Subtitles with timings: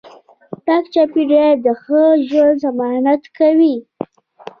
[0.65, 3.75] پاک چاپیریال د ښه ژوند ضمانت کوي